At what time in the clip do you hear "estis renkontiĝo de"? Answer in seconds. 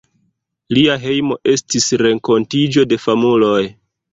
1.53-3.01